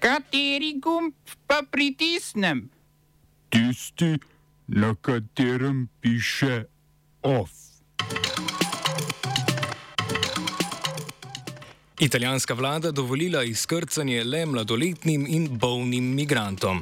[0.00, 1.12] Kateri gumb
[1.46, 2.70] pa pritisnem?
[3.48, 4.16] Tisti,
[4.66, 6.64] na katerem piše
[7.22, 7.50] OF.
[11.98, 16.80] Italijanska vlada dovolila izkrcanje le mladoletnim in bolnim migrantom.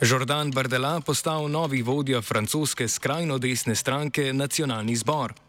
[0.00, 5.43] Jordan Bardella postal novi vodja francoske skrajno desne stranke Nacionalni zbor.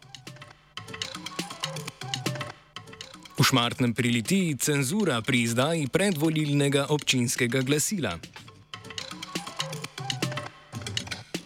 [3.46, 8.16] Šmartnem pri Litiji cenzura pri izdaji predvolilnega občinskega glasila.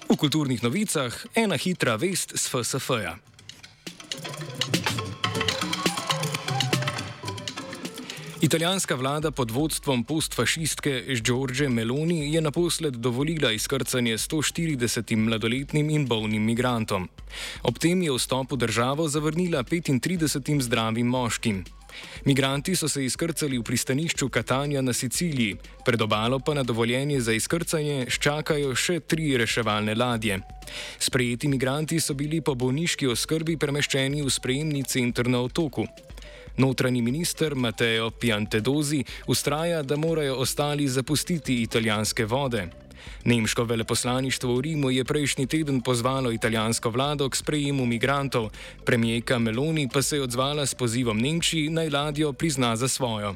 [0.09, 3.19] V kulturnih novicah ena hitra vest z FSF-ja.
[8.41, 16.49] Italijanska vlada pod vodstvom postfašistke Giorge Meloni je naposled dovolila izkrcanje 140 mladoletnim in bolnim
[16.49, 17.09] migrantom.
[17.63, 21.65] Ob tem je vstop v državo zavrnila 35 zdravim moškim.
[22.25, 27.33] Migranti so se izkrcali v pristanišču Katanja na Siciliji, pred obalo pa na dovoljenje za
[27.33, 30.41] izkrcanje ščakajo še tri reševalne ladje.
[30.99, 35.87] Sprejeti migranti so bili po bolniški oskrbi premeščeni v sprejemni center na otoku.
[36.61, 42.68] Notranji minister Matteo Piantedosi ustraja, da morajo ostali zapustiti italijanske vode.
[43.24, 48.51] Nemško veleposlaništvo v Rimu je prejšnji teden pozvalo italijansko vlado k sprejemu migrantov,
[48.84, 53.34] premijeka Meloni pa se je odzvala s pozivom Nemčiji naj ladjo prizna za svojo.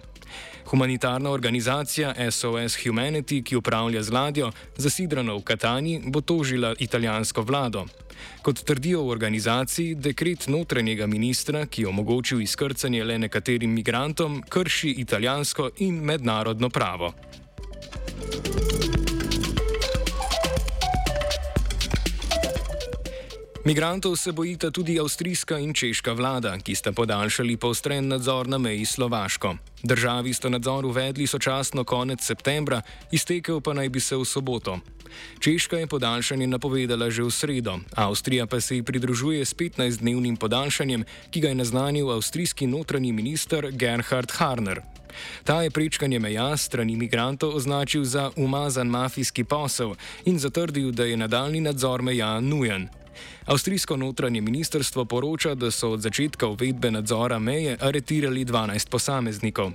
[0.66, 7.84] Humanitarna organizacija SOS Humanity, ki upravlja z ladjo, zasidrano v Katani, bo tožila italijansko vlado.
[8.42, 14.94] Kot trdijo v organizaciji, dekret notranjega ministra, ki je omogočil izkrcanje le nekaterim migrantom, krši
[15.04, 17.12] italijansko in mednarodno pravo.
[23.64, 28.84] Migrantov se bojita tudi avstrijska in češka vlada, ki sta podaljšali poostren nadzor na meji
[28.84, 29.56] Slovaško.
[29.82, 34.78] Državi sta nadzor uvedli sočasno konec septembra, iztekel pa naj bi se v soboto.
[35.40, 41.04] Češka je podaljšanje napovedala že v sredo, Avstrija pa se ji pridružuje s 15-dnevnim podaljšanjem,
[41.30, 44.82] ki ga je naznanil avstrijski notranji minister Gerhard Harner.
[45.44, 51.16] Ta je prečkanje meja strani imigrantov označil za umazan mafijski posel in zatrdil, da je
[51.16, 52.88] nadaljni nadzor meja nujen.
[53.46, 59.72] Avstrijsko notranje ministrstvo poroča, da so od začetka uvedbe nadzora meje aretirali 12 posameznikov.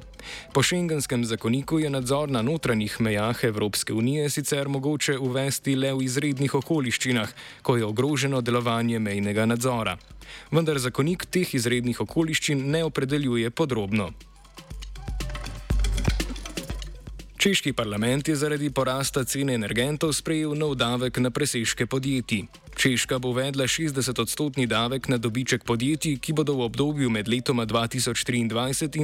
[0.53, 6.03] Po šengenskem zakoniku je nadzor na notranjih mejah Evropske unije sicer mogoče uvesti le v
[6.03, 7.29] izrednih okoliščinah,
[7.61, 9.97] ko je ogroženo delovanje mejnega nadzora.
[10.51, 14.11] Vendar zakonik teh izrednih okoliščin ne opredeljuje podrobno.
[17.39, 22.44] Češki parlament je zaradi porasta cene energentov sprejel nov davek na presežke podjetij.
[22.79, 28.40] Češka bo uvedla 60-odstotni davek na dobiček podjetij, ki bodo v obdobju med letoma 2023
[28.40, 28.47] in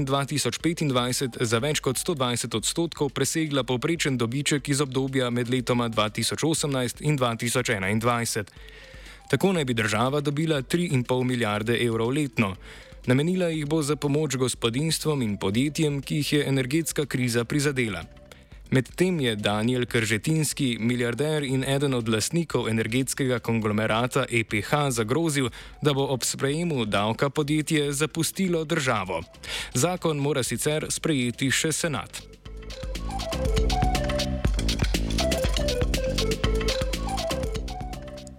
[0.08, 7.19] 2025 za več kot 120 odstotkov presegla povprečen dobiček iz obdobja med letoma 2018 in
[7.19, 8.47] 2021.
[9.28, 12.56] Tako naj bi država dobila 3,5 milijarde evrov letno.
[13.12, 18.07] Namenila jih bo za pomoč gospodinstvom in podjetjem, ki jih je energetska kriza prizadela.
[18.72, 25.50] Medtem je Daniel Kržetinski, milijarder in eden od lasnikov energetskega konglomerata EPH, zagrozil,
[25.81, 29.22] da bo ob sprejemu davka podjetje zapustilo državo.
[29.74, 32.22] Zakon mora sicer sprejeti še senat.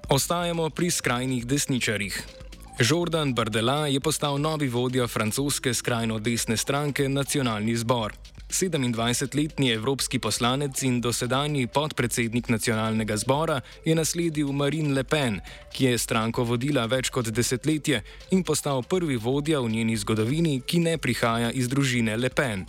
[0.09, 2.36] Ostajamo pri skrajnih desničarjih.
[2.79, 8.13] Jordan Bardella je postal novi vodja francoske skrajno desne stranke Nacionalni zbor.
[8.49, 15.41] 27-letni evropski poslanec in dosedanji podpredsednik nacionalnega zbora je nasledil Marine Le Pen,
[15.73, 20.79] ki je stranko vodila več kot desetletje in postal prvi vodja v njeni zgodovini, ki
[20.79, 22.67] ne prihaja iz družine Le Pen.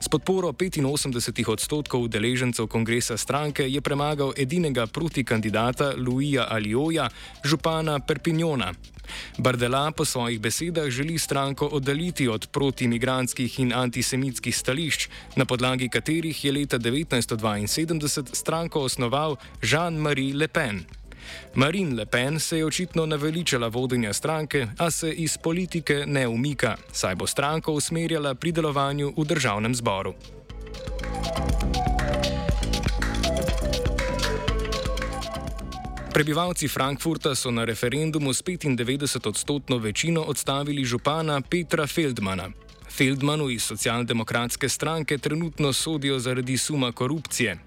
[0.00, 7.08] S podporo 85 odstotkov udeležencev kongresa stranke je premagal edinega protikandidata Louisa Alioja,
[7.44, 8.74] župana Perpignona.
[9.38, 16.44] Bardela po svojih besedah želi stranko oddaljiti od protimigranskih in antisemitskih stališč, na podlagi katerih
[16.44, 20.84] je leta 1972 stranko osnoval Jean-Marie Le Pen.
[21.54, 26.76] Marine Le Pen se je očitno naveličala vodenja stranke, a se iz politike ne umika,
[26.92, 30.14] saj bo stranko usmerjala pri delovanju v državnem zboru.
[36.16, 42.48] Prebivalci Frankfurta so na referendumu s 95-odstotno večino odstavili župana Petra Feldmana.
[42.90, 47.58] Feldmanu iz socialdemokratske stranke trenutno sodijo zaradi suma korupcije.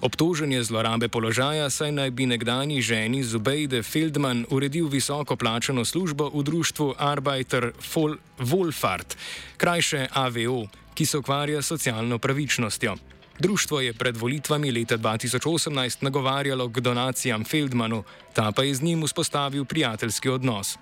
[0.00, 6.30] Obtožen je zlorabe položaja, saj naj bi nekdani ženi Zubejde Feldman uredil visoko plačano službo
[6.34, 7.72] v društvu Arbeiter
[8.38, 9.16] Wolfart,
[9.56, 12.96] krajše AVO, ki se ukvarja s socialno pravičnostjo.
[13.38, 19.02] Društvo je pred volitvami leta 2018 nagovarjalo k donacijam Feldmanu, ta pa je z njim
[19.06, 20.78] vzpostavil prijateljski odnos.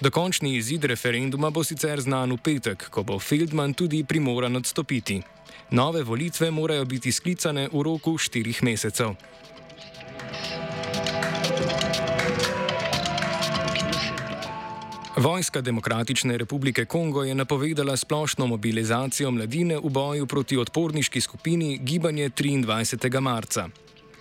[0.00, 5.22] Dokončni izid referenduma bo sicer znan v petek, ko bo Feldman tudi primoran odstopiti.
[5.70, 9.14] Nove volitve morajo biti sklicane v roku štirih mesecev.
[15.18, 22.30] Vojska Demokratične republike Kongo je napovedala splošno mobilizacijo mladine v boju proti odporniški skupini Gibanje
[22.30, 23.20] 23.
[23.20, 23.68] marca.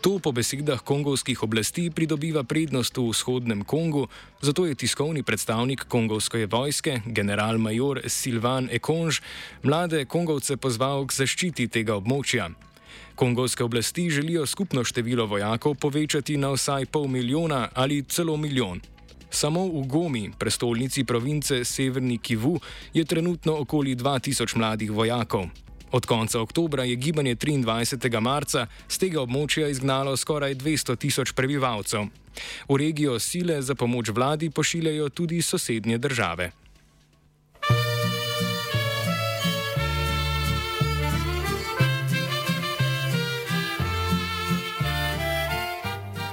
[0.02, 4.08] To po besedah kongovskih oblasti pridobiva prednost v vzhodnem Kongu,
[4.42, 9.22] zato je tiskovni predstavnik kongovske vojske, general-major Silvan Ekonž,
[9.64, 12.50] mlade kongovce pozval k zaščiti tega območja.
[13.16, 18.97] Kongovske oblasti želijo skupno število vojakov povečati na vsaj pol milijona ali celo milijon.
[19.30, 22.60] Samo v Gomi, prestolnici province Severni Kivu,
[22.94, 25.50] je trenutno okoli 2000 mladih vojakov.
[25.92, 28.20] Od konca oktobra je gibanje 23.
[28.20, 32.08] marca z tega območja izgnalo skoraj 200 tisoč prebivalcev.
[32.70, 36.52] V regijo sile za pomoč vladi pošiljajo tudi sosednje države.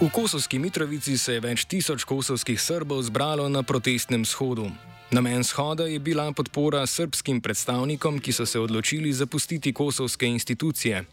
[0.00, 4.66] V Kosovski Mitrovici se je več tisoč kosovskih Srbov zbralo na protestnem shodu.
[5.14, 11.04] Namen shoda je bila podpora srpskim predstavnikom, ki so se odločili zapustiti kosovske institucije.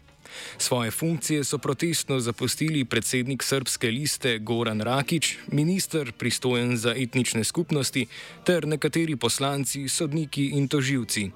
[0.58, 8.06] Svoje funkcije so protestno zapustili predsednik srpske liste Goran Rakič, minister pristojen za etnične skupnosti
[8.44, 11.30] ter nekateri poslanci, sodniki in toživci.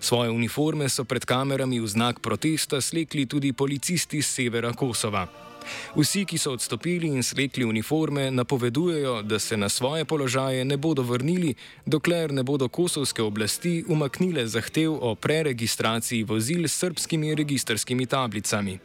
[0.00, 5.47] Svoje uniforme so pred kamerami v znak protesta slekli tudi policisti z severa Kosova.
[5.96, 11.02] Vsi, ki so odstopili in slekli uniforme, napovedujejo, da se na svoje položaje ne bodo
[11.02, 11.54] vrnili,
[11.86, 18.78] dokler ne bodo kosovske oblasti umaknile zahtev o preregistraciji vozil s srpskimi registrskimi tablicami.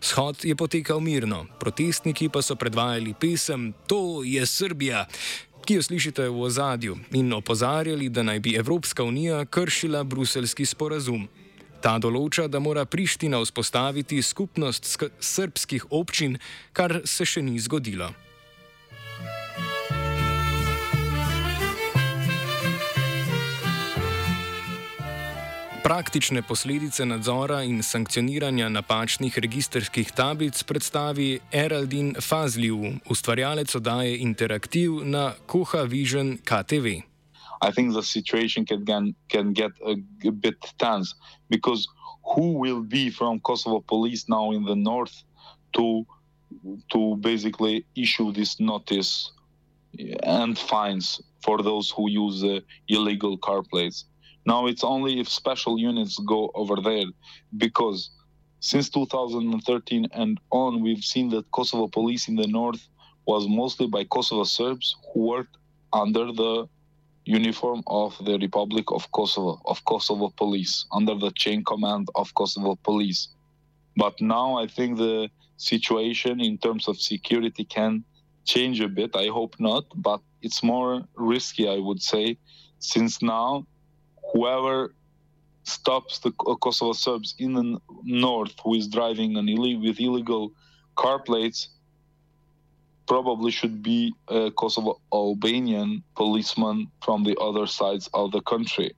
[0.00, 5.06] Shod je potekal mirno, protestniki pa so predvajali pesem To je Srbija,
[5.64, 11.28] ki jo slišite v ozadju, in opozarjali, da naj bi Evropska unija kršila bruselski sporazum.
[11.80, 14.88] Ta določa, da mora Priština vzpostaviti skupnost
[15.20, 16.38] srpskih občin,
[16.72, 18.10] kar se še ni zgodilo.
[25.88, 35.30] Praktične posledice nadzora in sankcioniranja napačnih registrskih tablic predstavi Eraldin Fazliu, ustvarjalec oddaje Interaktiv na
[35.46, 37.07] Koha Vision KTV.
[37.60, 41.14] I think the situation can can, get a, a, bit tense
[41.50, 41.88] because
[42.24, 45.22] who will be from Kosovo police now in the north
[45.74, 46.06] to
[46.92, 49.32] to basically issue this notice
[50.22, 54.04] and fines for those who use uh, illegal car plates.
[54.46, 57.06] Now it's only if special units go over there
[57.56, 58.10] because
[58.60, 62.88] since 2013 and on we've seen that Kosovo police in the north
[63.26, 65.56] was mostly by Kosovo Serbs who worked
[65.92, 66.68] under the
[67.28, 72.78] uniform of the Republic of Kosovo, of Kosovo Police, under the chain command of Kosovo
[72.82, 73.28] Police.
[73.96, 75.28] But now I think the
[75.58, 78.04] situation in terms of security can
[78.44, 79.10] change a bit.
[79.14, 82.38] I hope not, but it's more risky, I would say,
[82.78, 83.66] since now
[84.32, 84.94] whoever
[85.64, 90.52] stops the uh, Kosovo Serbs in the north who is driving an Ill- with illegal
[90.96, 91.68] car plates
[93.08, 98.94] probably should be a Kosovo Albanian policeman from the other sides of the country.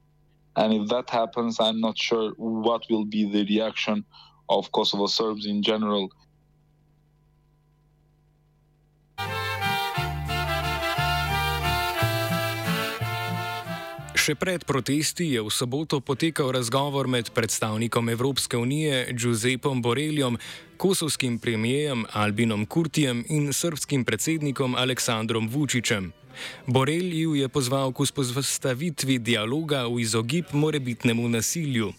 [0.57, 4.05] And if that happens, I'm not sure what will be the reaction
[4.49, 6.11] of Kosovo Serbs in general
[14.21, 20.37] Še pred protesti je v soboto potekal razgovor med predstavnikom Evropske unije Giuseppom Borelijem,
[20.77, 26.13] kosovskim premijejem Albinom Kurtijem in srpskim predsednikom Aleksandrom Vučićem.
[26.67, 31.93] Borelju je pozval k vzpostavitvi dialoga v izogib morebitnemu nasilju.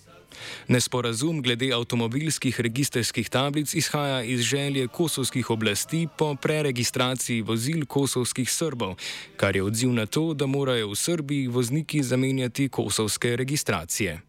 [0.68, 8.96] Nesporazum glede avtomobilskih registrskih tablic izhaja iz želje kosovskih oblasti po preregistraciji vozil kosovskih Srbov,
[9.38, 14.22] kar je odziv na to, da morajo v Srbiji vozniki zamenjati kosovske registracije.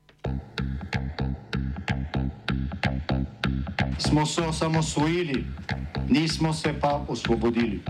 [3.99, 5.44] Smo se osamosvojili,
[6.09, 7.80] nismo se pa osvobodili.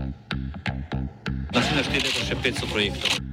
[1.53, 3.32] Naslednje število je še 500 projektov.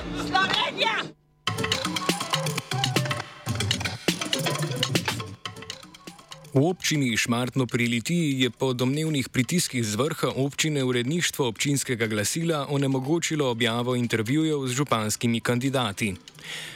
[6.53, 12.67] V občini Šmartno pri Litiji je po domnevnih pritiskih z vrha občine uredništvo občinskega glasila
[12.69, 16.15] onemogočilo objavo intervjujev z županskimi kandidati.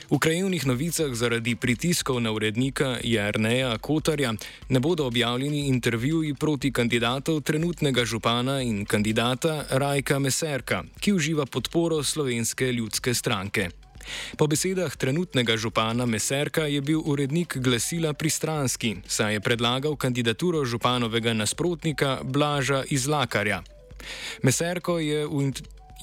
[0.10, 4.34] V krajevnih novicah zaradi pritiskov na urednika Jarneja Kotarja
[4.70, 12.04] ne bodo objavljeni intervjuji proti kandidatov trenutnega župana in kandidata Rajka Meserka, ki uživa podporo
[12.04, 13.85] slovenske ljudske stranke.
[14.38, 21.34] Po besedah trenutnega župana Meserka je bil urednik glasila pristranski, saj je predlagal kandidaturo županovega
[21.34, 23.64] nasprotnika Blaža Izlakarja.
[24.44, 25.52] Meserko je v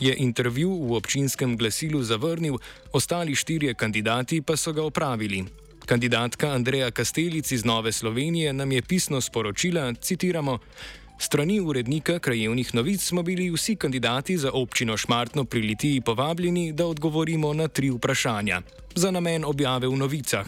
[0.01, 2.59] je intervju v občinskem glasilu zavrnil,
[2.93, 5.45] ostali štirje kandidati pa so ga opravili.
[5.87, 10.59] Kandidatka Andreja Kastelic iz Nove Slovenije nam je pisno sporočila, citiramo,
[11.23, 16.87] Strani urednika krajevnih novic smo bili vsi kandidati za občino Šmartno pri Litiji povabljeni, da
[16.87, 18.63] odgovorimo na tri vprašanja
[18.95, 20.47] za namen objave v novicah.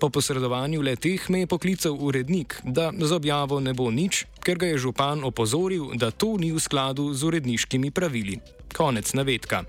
[0.00, 4.56] Po posredovanju le teh me je poklical urednik, da z objavo ne bo nič, ker
[4.58, 8.40] ga je župan opozoril, da to ni v skladu z uredniškimi pravili.
[8.76, 9.64] Konec navedka.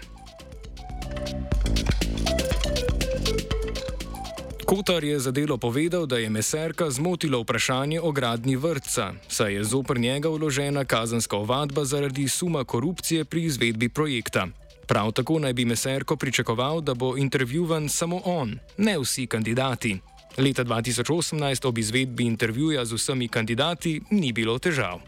[4.69, 9.63] Kotar je za delo povedal, da je Meserka zmotilo vprašanje o gradni vrtca, saj je
[9.63, 14.47] zopr njega vložena kazanska ovadba zaradi suma korupcije pri izvedbi projekta.
[14.87, 19.97] Prav tako naj bi Meserko pričakoval, da bo intervjuvan samo on, ne vsi kandidati.
[20.37, 24.99] Leta 2018 ob izvedbi intervjuja z vsemi kandidati ni bilo težav.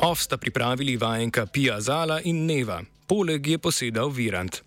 [0.00, 2.82] Off sta pripravili vajenka Pia Zala in Neva,
[3.12, 4.62] poleg je posedal Virant.